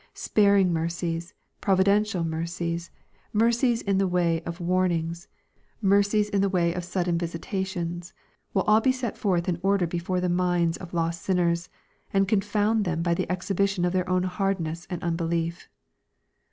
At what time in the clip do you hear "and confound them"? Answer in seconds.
12.11-13.03